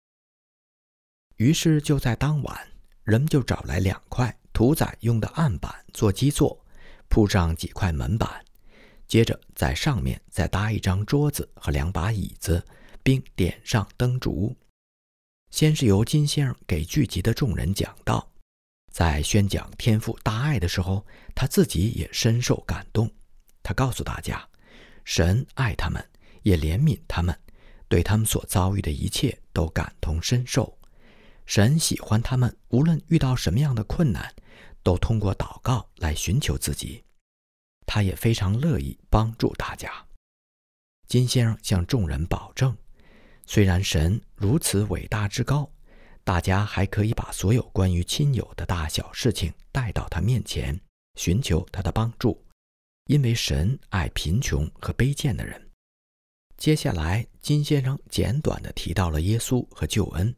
[1.35, 2.67] 于是就在当晚，
[3.03, 4.35] 人们就找来两块。
[4.53, 6.63] 屠宰用的案板做基座，
[7.07, 8.43] 铺上几块门板。
[9.07, 12.65] 接着在上面再搭一张桌子和两把椅子，
[13.03, 14.55] 并点上灯烛。
[15.49, 18.31] 先是由金先生给聚集的众人讲道，
[18.89, 23.11] 在宣讲天赋大爱的时候，他自己也深受感动。
[23.61, 24.47] 他告诉大家，
[25.03, 26.01] 神爱他们，
[26.43, 27.37] 也怜悯他们，
[27.89, 30.77] 对他们所遭遇的一切都感同身受。
[31.51, 34.33] 神喜欢他们，无论遇到什么样的困难，
[34.81, 37.03] 都通过祷告来寻求自己。
[37.85, 39.91] 他也非常乐意帮助大家。
[41.09, 42.73] 金先生向众人保证，
[43.45, 45.69] 虽然神如此伟大之高，
[46.23, 50.79] 大家还可以把所有关于亲友的大小事情带到他面前，
[51.15, 52.41] 寻求他的帮助，
[53.07, 55.69] 因为神爱贫穷和卑贱的人。
[56.55, 60.33] 接下来，金先生简短地提到了耶稣和救恩。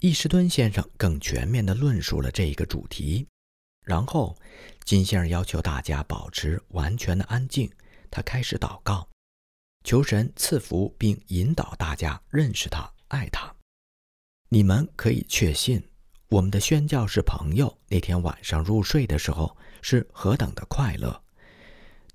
[0.00, 3.26] 易士敦先生更全面地论述了这一个主题，
[3.84, 4.36] 然后
[4.84, 7.68] 金先生要求大家保持完全的安静。
[8.08, 9.08] 他开始祷告，
[9.82, 13.52] 求神赐福并引导大家认识他、爱他。
[14.50, 15.82] 你们可以确信，
[16.28, 21.20] 我们的宣教士朋友那天晚上入睡的时候是何等的快乐。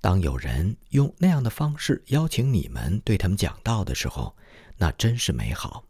[0.00, 4.34] 当有人用那样的方式邀请你们对他们讲道的时候，
[4.78, 5.84] 那真是美好。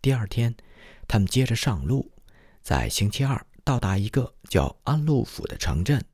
[0.00, 0.54] 第二天，
[1.06, 2.10] 他们接着上路，
[2.62, 6.04] 在星期二到达一个叫安陆府的城镇。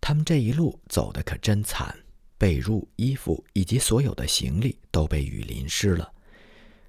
[0.00, 1.96] 他们这一路走的可真惨，
[2.36, 6.12] 被褥、衣服以及所有的行李都被雨淋湿了。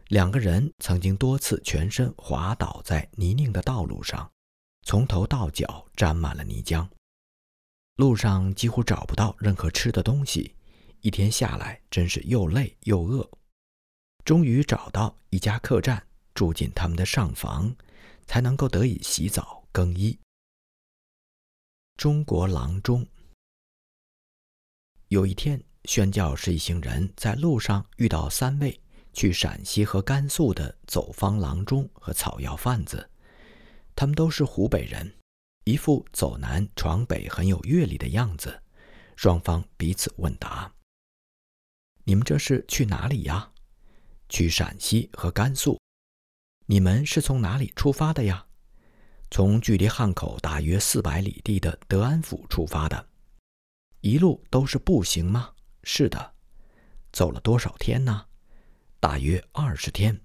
[0.09, 4.29] 两个人曾经多次全身滑倒在泥泞的道路上，
[4.83, 6.87] 从头到脚沾满了泥浆。
[7.95, 10.53] 路上几乎找不到任何吃的东西，
[10.99, 13.27] 一天下来真是又累又饿。
[14.25, 17.75] 终于找到一家客栈，住进他们的上房，
[18.25, 20.17] 才能够得以洗澡更衣。
[21.95, 23.07] 中国郎中。
[25.09, 28.81] 有一天，宣教士一行人在路上遇到三位
[29.13, 33.07] 去陕西和甘肃的走方郎中和草药贩子，
[33.95, 35.15] 他们都是湖北人，
[35.65, 38.63] 一副走南闯北很有阅历的样子。
[39.15, 40.73] 双方彼此问答
[42.03, 43.51] ：“你们这是去哪里呀？”
[44.29, 45.79] 去陕西和甘肃，
[46.65, 48.45] 你们是从哪里出发的呀？
[49.31, 53.07] 从距离汉口大约四百里地的德安府出发的，
[54.01, 55.53] 一路都是步行吗？
[55.83, 56.33] 是的。
[57.11, 58.25] 走了多少天呢？
[58.99, 60.19] 大约二十天，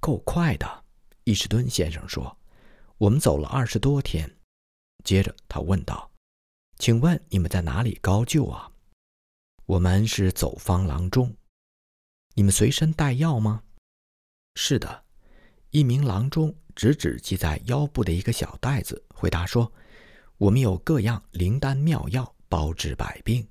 [0.00, 0.84] 够快的。
[1.24, 2.36] 伊士敦先生说
[2.98, 4.38] ：“我们走了二十多天。”
[5.04, 6.10] 接着他问道
[6.78, 8.72] ：“请问你们在哪里高就啊？”
[9.66, 11.34] 我们是走方郎中。
[12.34, 13.62] 你们随身带药吗？
[14.54, 15.04] 是的，
[15.70, 19.70] 一名郎中指指系在腰部的一个小袋子，回答说
[20.38, 23.46] ：“我们有各样灵丹妙药，包治百病。”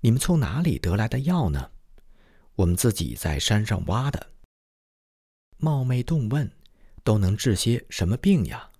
[0.00, 1.70] 你们从哪里得来的药呢？
[2.54, 4.30] 我们自己在山上挖的。
[5.56, 6.48] 冒昧动问，
[7.02, 8.70] 都能治些什么病呀？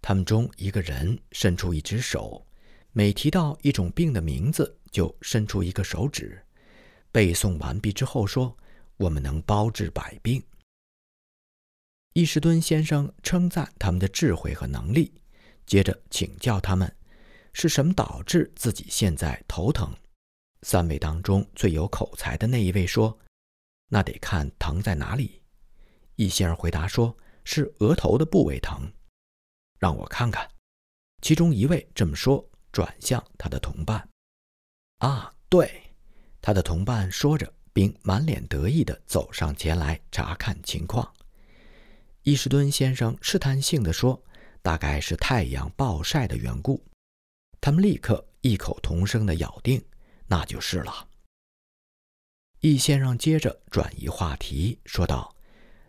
[0.00, 2.46] 他们中一个人伸出一只手，
[2.92, 6.42] 每提到一种病的名字，就伸出一个手指。
[7.18, 8.56] 背诵完毕之后，说
[8.96, 10.40] ：“我们能包治百病。”
[12.14, 15.12] 伊士敦先生称赞他们的智慧和能力，
[15.66, 16.96] 接着请教他们
[17.52, 19.92] ：“是什么导致自己现在头疼？”
[20.62, 23.18] 三位当中最有口才的那一位说
[23.90, 25.42] ：“那得看疼在哪里。”
[26.14, 28.88] 易先生回答说：“是额头的部位疼。”
[29.80, 30.48] 让我看看。
[31.20, 34.08] 其中一位这么说，转向他的同伴
[35.02, 35.82] ：“啊，对。”
[36.40, 41.12] 他的同伴说着，并满脸得意地走上前来查看情况。
[42.22, 44.22] 伊士敦先生试探性地说
[44.62, 46.84] ：“大概是太阳暴晒的缘故。”
[47.60, 49.82] 他们立刻异口同声地咬定
[50.26, 51.08] ：“那就是了。”
[52.60, 55.34] 易先生接着转移话题说道：“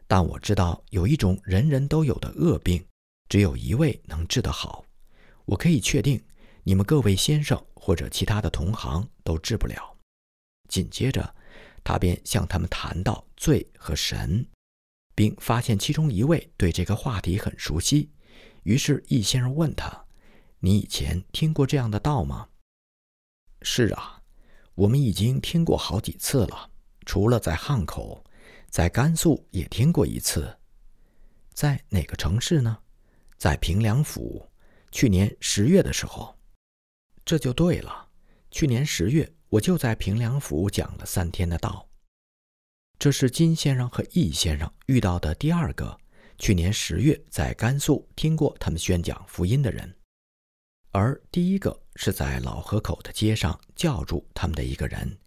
[0.07, 2.85] 但我知道有一种人人都有的恶病，
[3.27, 4.85] 只有一位能治得好。
[5.45, 6.23] 我可以确定，
[6.63, 9.95] 你们各位先生或者其他的同行都治不了。”
[10.69, 11.35] 紧接着，
[11.83, 14.47] 他便向他们谈到罪和神，
[15.15, 18.09] 并发现其中一位对这个话题很熟悉。
[18.63, 20.05] 于是易先生问他
[20.59, 22.47] ：“你以前听过这样的道吗
[23.63, 24.21] ？”“是啊，
[24.75, 26.69] 我们已经听过好几次了。
[27.05, 28.23] 除了在汉口，
[28.69, 30.57] 在甘肃也听过一次。
[31.53, 32.77] 在哪个城市呢？
[33.37, 34.47] 在平凉府。
[34.91, 36.37] 去年十月的时候。
[37.25, 38.09] 这就对了。
[38.51, 41.87] 去年十月。”我就在平凉府讲了三天的道。
[42.99, 45.97] 这是金先生和易先生遇到的第二个
[46.37, 49.95] 去年十月在甘肃听过他们宣讲福音的人。
[50.91, 55.17] 而第一个是在老河口的街上叫住他们的一个人，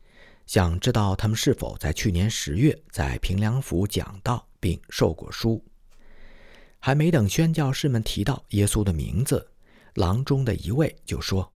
[0.47, 5.65] 想知道他们是否在去年十月在平凉府讲道并受过书。
[6.79, 9.53] 还没等宣教士们提到耶稣的名字，
[9.95, 11.53] 郎中的一位就说：“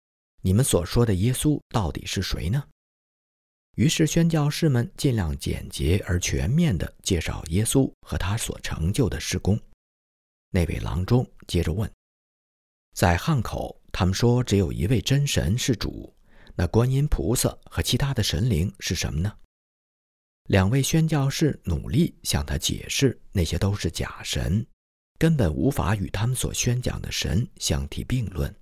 [0.44, 2.64] 你们所说的耶稣到底是谁呢？”
[3.76, 9.60] 于是宣教士们尽量简洁而全面地介绍耶稣和他所成就的事工。
[10.52, 11.92] 那位郎中接着问
[12.94, 16.16] ：“在汉口，他们说只有一位真神是主，
[16.54, 19.36] 那观音菩萨和其他的神灵是什么呢？”
[20.50, 24.64] 两位宣教士努力向他解释，那些都是假神。
[25.18, 28.54] 根本无法与他们所宣讲的神相提并论。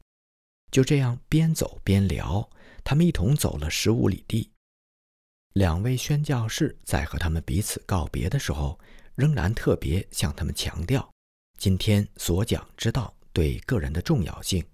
[0.72, 2.50] 就这样边走边聊，
[2.84, 4.50] 他们一同走了十五里地。
[5.54, 8.80] 两位宣教士在和他们彼此告别的时候，
[9.16, 11.08] 仍然特别向他们强调
[11.58, 14.66] 今天所讲之道对个人的重要性。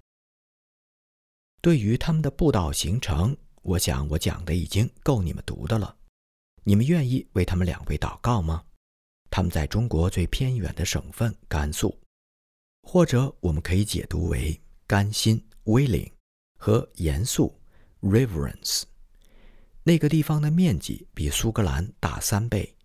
[1.61, 5.97] 对于他们的布道行程，我想我讲的已经够你们读的了。
[6.63, 8.63] 你们愿意为他们两位祷告吗？
[9.31, 11.99] 他们在中国最偏远的省份甘肃，
[12.83, 16.11] 或者我们可以解读为甘心 （willing）
[16.57, 17.55] 和严肃
[18.01, 18.83] （reverence）。
[19.83, 22.75] 那个地方的面积比苏格兰大三倍，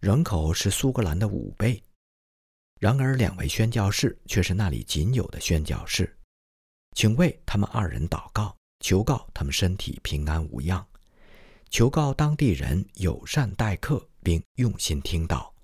[0.00, 1.82] 人口是苏格兰的五倍。
[2.80, 6.18] 然而，两位宣教士却是那里仅有的宣教士。
[6.96, 10.84] 请为他们二人祷告，求告他们身体平安无恙，
[11.70, 15.54] 求告当地人友善待客，并用心听到。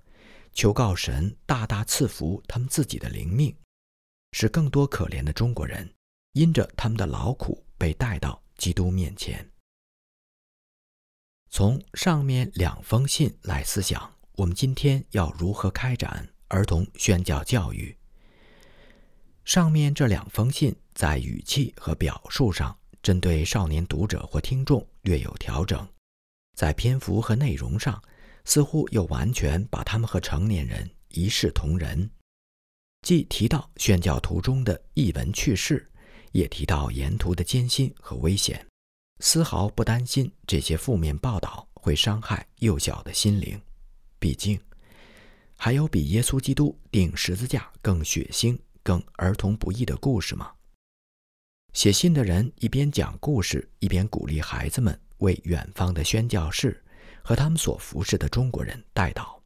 [0.53, 3.55] 求告神大大赐福他们自己的灵命，
[4.31, 5.93] 使更多可怜的中国人
[6.33, 9.49] 因着他们的劳苦被带到基督面前。
[11.49, 17.97] 从上面两封信来思想，我们今天要如何开展儿童宣教教育？
[19.45, 25.87] 上面这两封信在语气和表述上，针对少年读者或听众略有调整，
[26.55, 28.01] 在篇幅和内容上。
[28.45, 32.09] 似乎又完全把他们和成年人一视同仁，
[33.01, 35.88] 既提到宣教途中的译文趣事，
[36.31, 38.65] 也提到沿途的艰辛和危险，
[39.19, 43.59] 丝毫不担心这些负面报道会伤害幼小的心灵。
[44.19, 44.59] 毕竟，
[45.55, 50.51] 还有比耶稣基督钉十字架更血腥、更儿童不宜的故事吗？
[51.73, 56.83] 写信的人一边讲故事，一边鼓励孩子们为远方的宣教士。
[57.21, 59.39] 和他们所服侍的中国人代祷，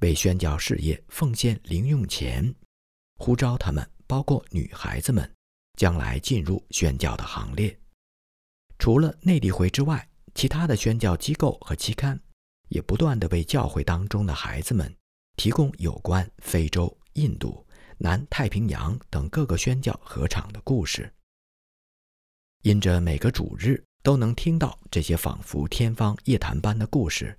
[0.00, 2.54] 为宣教事业奉献零用钱，
[3.18, 5.32] 呼召他们，包括女孩子们，
[5.76, 7.78] 将来进入宣教的行列。
[8.78, 12.18] 除了内地会之外，其他的宣教机构和期刊
[12.68, 14.92] 也不断地为教会当中的孩子们
[15.36, 17.66] 提供有关非洲、印度、
[17.98, 21.12] 南太平洋等各个宣教合场的故事。
[22.62, 23.84] 因着每个主日。
[24.06, 27.36] 都能听到这些仿佛天方夜谭般的故事。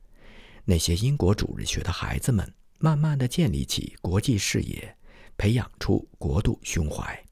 [0.66, 4.98] 那些英国主日学的孩子们，慢慢地建立起国际视野，
[5.38, 7.26] 培养出国度胸怀，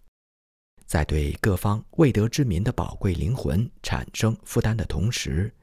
[0.86, 5.54] 在对各方未得之民的宝贵灵魂产生负担的同时，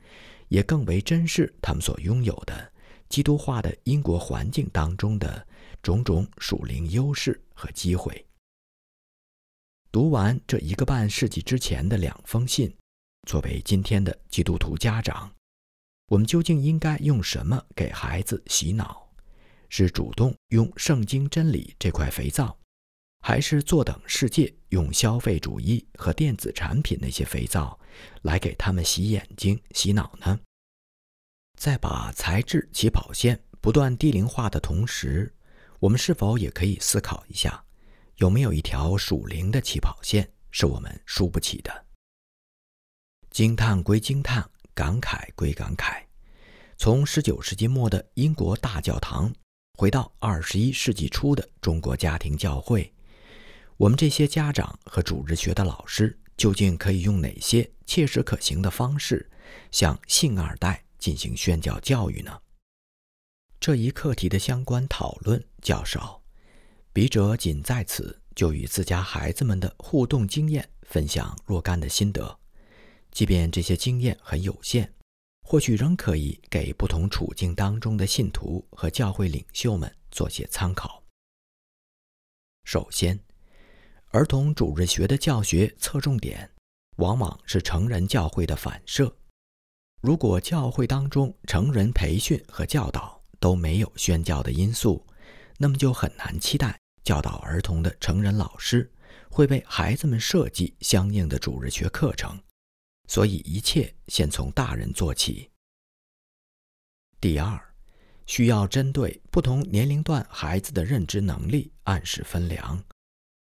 [0.48, 2.72] 也更为珍视他们所拥有的
[3.08, 5.46] 基督化的英国环境当中的
[5.82, 8.26] 种种属灵优势和机会。
[9.90, 12.74] 读完这一个半世纪之前的两封信。
[13.28, 15.30] 作为今天的基督徒家长，
[16.08, 19.08] 我们究竟应该用什么给孩子洗脑？
[19.68, 22.58] 是主动用圣经真理这块肥皂，
[23.24, 27.78] 还是坐等世界用消费主义和电子产品那些肥皂
[28.22, 30.40] 来给他们洗眼睛、洗脑呢？
[31.56, 35.32] 在把材质起跑线不断低龄化的同时，
[35.78, 37.64] 我们是否也可以思考一下，
[38.16, 41.86] 有没有一条属灵的起跑线是我们输不起的？
[43.30, 46.02] 惊叹归惊叹，感慨归感慨。
[46.76, 49.32] 从十九世纪末的英国大教堂，
[49.78, 52.91] 回到二十一世纪初的中国家庭教会，
[53.82, 59.28] 我们这些家长和主日学的老师，究竟可以用哪些切实可行的方式，
[59.72, 62.40] 向信二代进行宣教教育呢？
[63.58, 66.22] 这一课题的相关讨论较少，
[66.92, 72.38] 笔者仅在此就与自家孩子们的互动经验分享若干的心得。
[73.10, 74.94] 即便这些经验很有限，
[75.42, 81.02] 或许仍可以给不同处境当中的信徒和教会领袖们做些参考。
[82.62, 83.18] 首先，
[84.12, 86.50] 儿童主日学的教学侧重点
[86.96, 89.10] 往往是成人教会的反射。
[90.02, 95.06] 如果教会当中成人培训和教导都没有宣教的因素，
[95.56, 98.92] 那么就很难期待教导儿童的成人老师
[99.30, 102.38] 会为孩子们设计相应的主日学课程，
[103.08, 105.50] 所以一切先从大人做起。
[107.18, 107.58] 第二，
[108.26, 112.84] 需要针对不同年龄段孩子的认知能力按时分粮，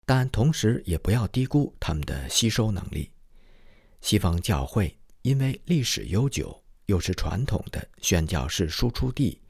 [0.07, 3.11] 但同时也不要低估他们的吸收能力。
[3.99, 9.41] 西方教会因为历史悠久，又是传统的宣教士输出地。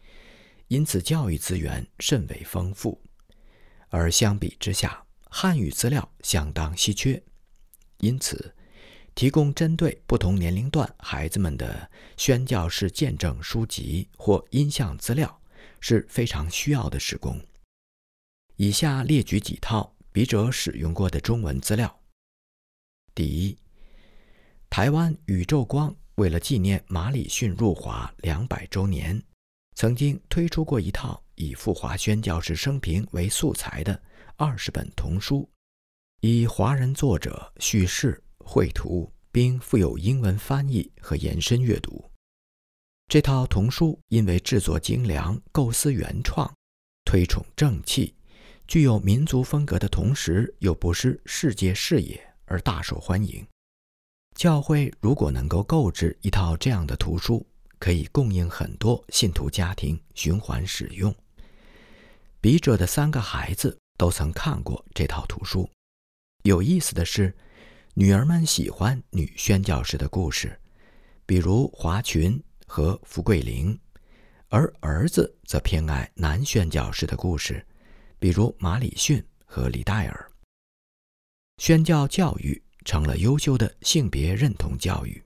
[0.67, 2.99] 因此，教育资源甚为丰富，
[3.89, 7.21] 而相比之下，汉语资料相当稀缺。
[7.99, 8.55] 因此，
[9.13, 15.39] 提供针对不同年龄段孩子们的宣教士见证书籍或音像资料
[15.79, 17.39] 是非常需要的施工。
[18.55, 22.01] 以下列举几套笔者使用过的中文资料：
[23.13, 23.55] 第一，
[24.67, 29.21] 台湾宇宙光为了纪念马礼逊入华两百周年。
[29.75, 34.01] 曾经推出过一套以傅华宣教师生平为素材的
[34.37, 35.47] 二十本童书，
[36.21, 42.03] 以华人作者叙事、绘图，并附有英文翻译和延伸阅读。
[43.07, 46.51] 这套童书因为制作精良、构思原创、
[47.05, 48.15] 推崇正气、
[48.67, 53.45] 具有民族风格的同时又不失世界视野而大受欢迎。
[54.35, 57.45] 教会如果能够购置一套这样的图书，
[57.79, 61.15] 可以供应很多信徒家庭循环使用。
[62.41, 65.69] 笔者的三个孩子都曾看过这套图书。
[66.43, 67.33] 有意思的是，
[67.93, 70.59] 女儿们喜欢女宣教士的故事，
[71.25, 73.79] 比如华群和福桂玲，
[74.49, 77.65] 而儿子则偏爱男宣教士的故事，
[78.19, 80.31] 比如马里逊和李戴尔。
[81.57, 85.23] 宣教教育成了优秀的性别认同教育。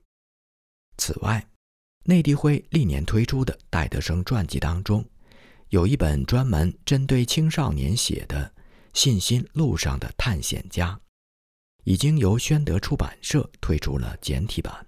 [0.98, 1.46] 此外，
[2.04, 5.08] 内地会历年推出的戴德生传记当中，
[5.70, 8.54] 有一本专门针对青少年写的
[9.00, 10.94] 《信心路上的探险家》，
[11.84, 14.86] 已经由宣德出版社推出了简体版。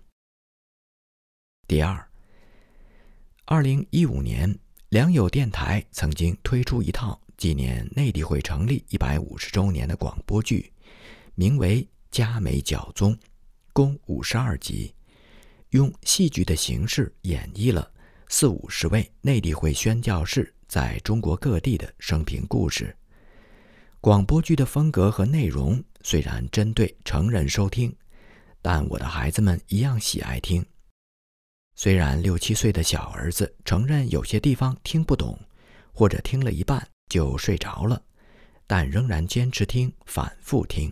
[1.67, 2.09] 第二，
[3.45, 4.57] 二零一五年，
[4.89, 10.71] 良友电台曾经推出一套纪念内地会成立一百五十周年的广播剧，
[11.35, 11.81] 名为
[12.11, 13.13] 《佳美教宗》，
[13.71, 14.93] 共五十二集。
[15.69, 17.91] 用戏剧的形式演绎了
[18.29, 22.95] 四五十位内地会宣教士在中国各地的生平故事。
[23.99, 27.95] 广播剧的风格和内容虽然针对成人收听，
[28.61, 30.63] 但我的孩子们一样喜爱听。
[31.75, 35.39] 虽然六七岁的小儿子承认有些地方听不懂，
[35.91, 38.03] 或者听了一半就睡着了，
[38.65, 40.91] 但仍然坚持听，反复听。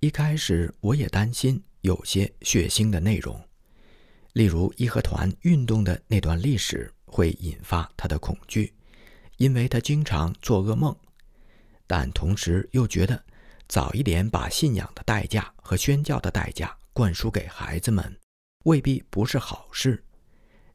[0.00, 3.40] 一开始我也担心有些血腥的内容。
[4.32, 8.74] 例如义和团运动的那段历史会引发他的恐惧，
[9.36, 10.96] 因为他经常做噩梦。
[11.86, 13.22] 但同时又觉得，
[13.68, 18.18] 早一点把信仰的代价和宣教的代价灌输给孩子们，
[18.64, 20.02] 未必不是好事。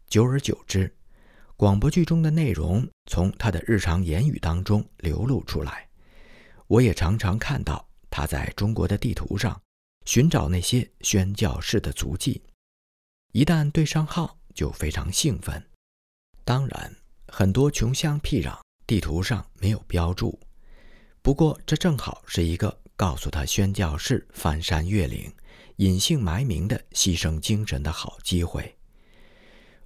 [0.08, 0.96] 久而久之，
[1.58, 5.90] 广播剧中的内容从他的日常言语当中流露出来。
[6.68, 9.60] 我也常常看到他在中国的地图上
[10.06, 12.44] 寻找那些宣教士的足迹。
[13.32, 15.66] 一旦对上号，就非常兴奋。
[16.44, 16.96] 当然，
[17.28, 20.40] 很多穷乡僻壤地图上没有标注，
[21.24, 25.34] 不过这正好是一个告诉他宣教士翻山越岭、
[25.78, 28.77] 隐姓埋名的牺牲精神的好机会。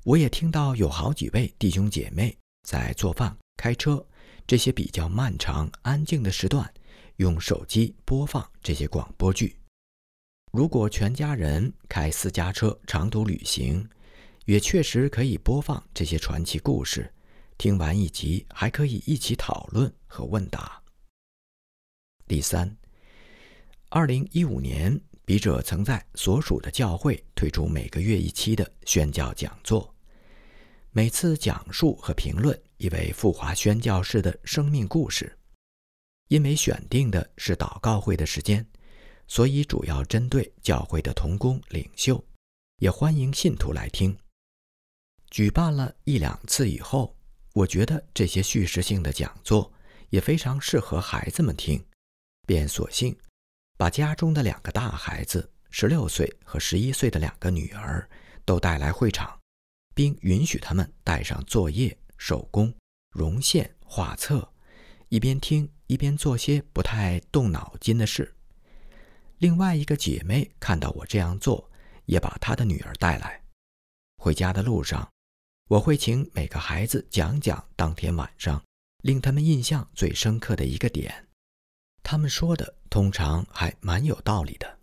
[0.04, 2.36] 我也听到有好几位弟兄姐妹
[2.68, 4.04] 在做饭、开车
[4.48, 6.72] 这些比较漫长、安静的时段，
[7.18, 9.56] 用手机播放这些广播剧。
[10.52, 13.88] 如果全家人开私家车长途旅行，
[14.46, 17.14] 也确实可以播放这些传奇故事。
[17.60, 20.82] 听完一集，还可以一起讨论和问答。
[22.26, 22.76] 第三，
[23.90, 29.91] 二零一五年，笔者曾在所属的教会推出每个月一期的宣教讲座，
[30.94, 35.38] 每次讲述和评论一位富华宣教士的生命故事。
[36.28, 38.66] 因为选定的是祷告会的时间。
[39.26, 42.22] 所以，主要针对教会的童工领袖，
[42.80, 44.18] 也欢迎信徒来听。
[45.30, 47.16] 举办了一两次以后，
[47.54, 49.72] 我觉得这些叙事性的讲座
[50.10, 51.82] 也非常适合孩子们听，
[52.46, 53.18] 便索性
[53.78, 58.10] 把家中的两个大孩子（十六岁和十一岁的两个女儿）
[58.44, 59.40] 都带来会场，
[59.94, 62.74] 并允许他们带上作业、手工、
[63.10, 64.52] 绒线、画册，
[65.10, 68.36] 一边听一边做些不太动脑筋的事。
[69.40, 71.70] 另外一个姐妹看到我这样做，
[72.06, 73.44] 也把她的女儿带来。
[74.18, 75.12] 回家的路上，
[75.68, 78.64] 我会请每个孩子讲讲当天晚上
[79.02, 81.28] 令他们印象最深刻的一个点。
[82.04, 84.80] 他们说的通常还蛮有道理的。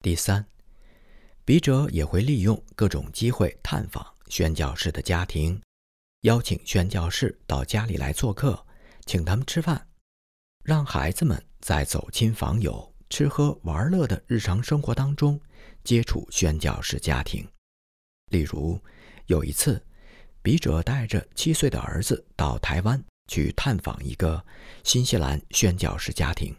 [0.00, 0.46] 第三，
[1.44, 5.60] 笔者也会利用各种机会探访宣教士的家庭，
[6.22, 8.66] 邀请宣教士到家里来做客，
[9.06, 9.88] 请他们吃饭，
[10.64, 15.40] 让孩子们在走亲访友、吃喝玩乐的日常生活当中
[15.82, 17.46] 接触宣教士家庭。
[18.26, 18.80] 例如，
[19.26, 19.84] 有一次，
[20.42, 23.02] 笔者带着七岁的儿子到台湾。
[23.28, 24.44] 去探访一个
[24.82, 26.52] 新西兰宣教士家庭，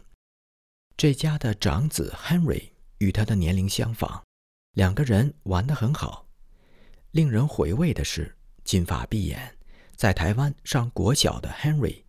[0.96, 4.24] 这家的长子 Henry 与他的年龄相仿，
[4.72, 6.26] 两个人玩得很好。
[7.10, 9.56] 令人回味的是，金发碧眼，
[9.96, 12.04] 在台湾上国小的 Henry，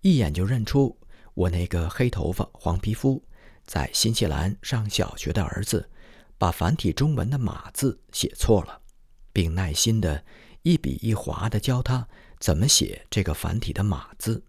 [0.00, 0.98] 一眼就认出
[1.34, 3.22] 我那个黑头发、黄皮肤，
[3.66, 5.90] 在新西兰上小学的儿子，
[6.38, 8.80] 把繁体中文的“马”字写错了，
[9.32, 10.24] 并耐心的
[10.62, 12.08] 一笔一划的教他。
[12.38, 14.42] 怎么写这个繁体的“马”字？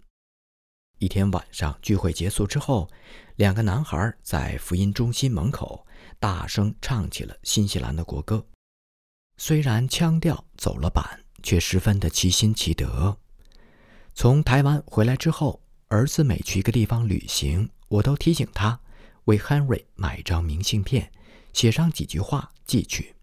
[0.99, 2.89] 一天晚上聚会结束之后，
[3.37, 5.85] 两个男孩在福音中心门口
[6.19, 8.43] 大声唱起了新西兰的国歌。
[9.37, 13.15] 虽然腔调走了板，却十分的齐心齐德。
[14.15, 18.79] 从台湾回来之后，儿子每去一个地方旅行，我都提醒他
[19.25, 21.11] 为 Henry 买一张明信片，
[21.53, 23.17] 写上几句话寄去。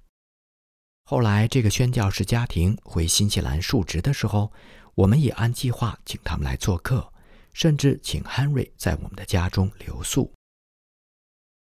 [1.07, 4.53] 后来，这个宣教士家庭回新西兰述职的时候，
[4.95, 7.12] 我们也按计划请他们来做客，
[7.55, 10.31] 甚至请 Henry 在我们的家中留宿。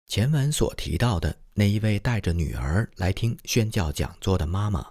[0.08, 4.84] 前文所提到的那一位带着女儿来听宣教讲座的妈妈，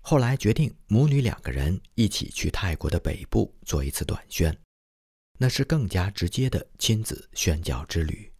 [0.00, 4.52] 后来决定母女两个人一起去泰国的北部做一次短宣，
[5.38, 8.32] 那是更加直接的亲子宣教之旅。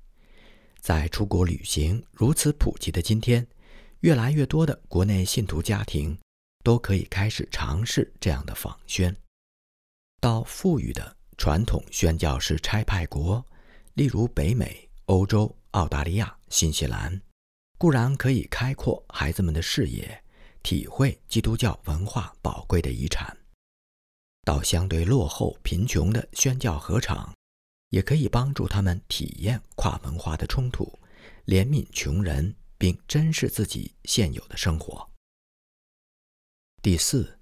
[0.81, 3.47] 在出国旅行如此普及的今天。
[4.03, 6.19] 越来越多的国内信徒家庭
[6.65, 9.17] 都可以开始尝试这样的访宣，
[10.21, 13.45] 到富裕的传统宣教士差派国，
[13.95, 17.21] 例如北美、欧洲、澳大利亚、新西兰，
[17.79, 20.23] 固然可以开阔孩子们的视野，
[20.63, 23.27] 体会基督教文化宝贵的遗产；
[24.45, 27.35] 到相对落后、贫穷的宣教合场，
[27.89, 30.97] 也可以帮助他们体验跨文化的冲突，
[31.47, 32.55] 怜悯穷人。
[32.79, 35.11] 并珍视自己现有的生活。
[36.81, 37.39] 第四，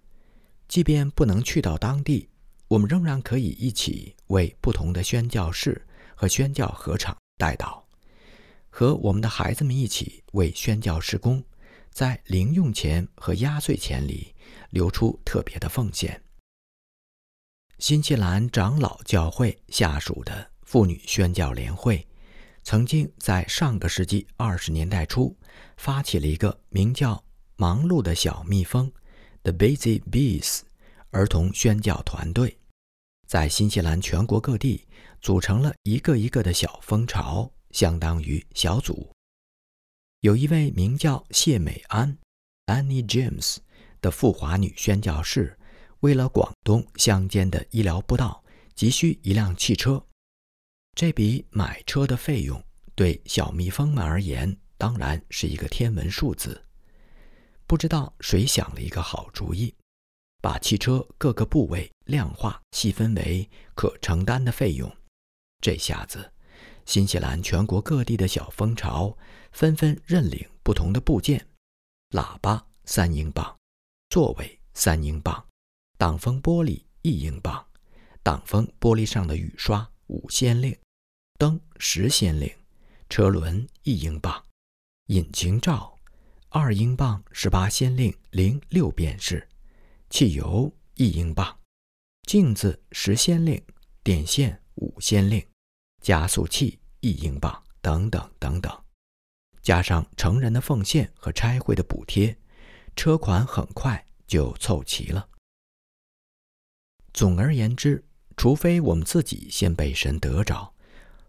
[0.68, 2.29] 即便不能去到当地，
[2.70, 7.82] 我们仍然可以一起为不同的宣教士和宣教合场代祷，
[8.68, 11.42] 和我们的孩子们一起为宣教施工，
[11.90, 14.32] 在零用钱和压岁钱里
[14.70, 16.22] 留出特别的奉献。
[17.80, 22.06] 新西兰长老教会下属的妇女宣教联会。
[22.62, 25.36] 曾经在上个世纪二十年代初，
[25.76, 27.24] 发起了一个名叫
[27.56, 28.92] “忙碌的小蜜蜂
[29.42, 30.60] ”（The Busy Bees）
[31.10, 32.59] 儿童宣教团队，
[33.30, 34.88] 在新西兰全国各地
[35.20, 39.08] 组成了一个一个的小蜂巢，相当于小组。
[40.22, 42.18] 有一位名叫谢美安
[42.66, 43.58] （Annie James）
[44.00, 45.56] 的富华女宣教士，
[46.00, 48.42] 为了广东乡间的医疗布道，
[48.74, 50.04] 急需一辆汽车。
[50.96, 52.60] 这笔买车的费用
[52.96, 56.60] 对小蜜蜂们而言当然是一个天文数字。
[57.68, 59.72] 不知道谁想了一个好主意，
[60.40, 64.90] 把汽车各个部位量化细分为可承担的费用。
[65.60, 66.32] 这下子，
[66.86, 69.16] 新西兰全国各地的小蜂巢
[69.52, 71.46] 纷纷认领不同的部件：
[72.10, 73.56] 喇叭三英镑，
[74.08, 75.46] 座位三英镑，
[75.98, 77.66] 挡风玻璃一英镑，
[78.22, 79.90] 挡风玻璃上的雨刷。
[80.12, 80.76] 五先令，
[81.38, 82.52] 灯十先令，
[83.08, 84.44] 车轮一英镑，
[85.06, 85.96] 引擎罩
[86.48, 89.48] 二英镑十八先令零六便士，
[90.10, 91.58] 汽油一英镑，
[92.26, 93.62] 镜子十先令，
[94.02, 95.44] 电线五先令，
[96.02, 98.84] 加速器一英镑，等等等等，
[99.62, 102.36] 加上成人的奉献和差会的补贴，
[102.94, 105.28] 车款很快就凑齐了。
[107.14, 108.04] 总而言之。
[108.36, 110.72] 除非我们自己先被神得着，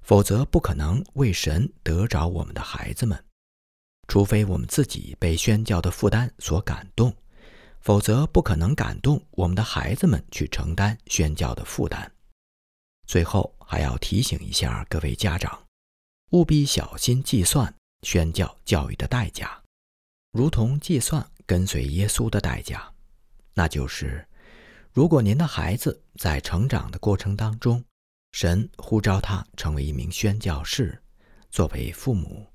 [0.02, 3.20] 否则不可能为神得着我们的孩子们；
[4.08, 7.14] 除非我们自己被宣教的负担所感动，
[7.82, 12.12] 否则不可能感动我们的孩子们去承担宣教的负担。
[13.08, 15.68] 最后还要提醒一下各位家长，
[16.32, 17.74] 务必小心计算
[18.04, 19.62] 宣教教育的代价，
[20.32, 22.92] 如同计算跟随耶稣的代价，
[23.54, 24.26] 那就是。
[24.94, 27.82] 如果您的孩子在成长的过程当中，
[28.34, 31.02] 神呼召他成为一名宣教士，
[31.50, 32.46] 作为父母，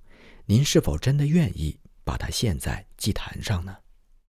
[0.45, 3.74] 您是否真的愿意把他献在祭坛上呢？